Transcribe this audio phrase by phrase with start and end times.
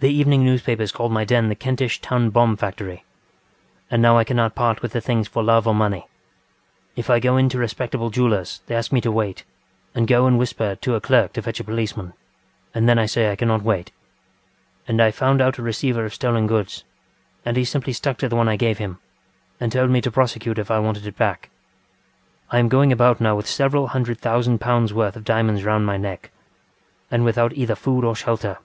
[0.00, 3.02] The evening newspapers called my den the Kentish Town Bomb Factory.
[3.90, 6.06] And now I cannot part with the things for love or money.
[6.98, 9.44] ŌĆ£If I go in to respectable jewellers they ask me to wait,
[9.94, 12.12] and go and whisper to a clerk to fetch a policeman,
[12.74, 13.90] and then I say I cannot wait.
[14.86, 16.84] And I found out a receiver of stolen goods,
[17.42, 18.98] and he simply stuck to the one I gave him
[19.58, 21.48] and told me to prosecute if I wanted it back.
[22.50, 25.96] I am going about now with several hundred thousand pounds worth of diamonds round my
[25.96, 26.32] neck,
[27.10, 28.58] and without either food or shelter.